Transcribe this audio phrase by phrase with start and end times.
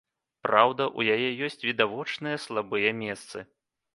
[0.45, 3.45] Праўда, у яе ёсць відавочныя слабыя месцы.